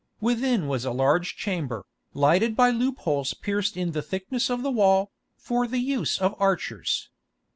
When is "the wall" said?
4.63-5.11